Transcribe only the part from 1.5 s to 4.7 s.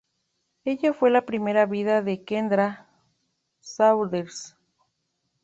vida de Kendra Saunders.